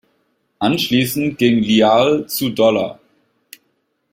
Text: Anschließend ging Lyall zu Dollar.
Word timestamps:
Anschließend 0.57 1.37
ging 1.37 1.59
Lyall 1.61 2.25
zu 2.25 2.49
Dollar. 2.49 2.99